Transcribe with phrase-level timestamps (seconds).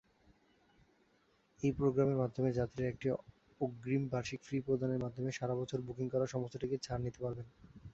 [1.63, 3.07] এই প্রোগ্রামের মাধ্যমে, যাত্রীরা একটি
[3.61, 7.47] অগ্রিম বার্ষিক ফি প্রদানের মাধ্যমে সারা বছর বুকিং করা সমস্ত টিকিটে ছাড় নিতে পারবেন।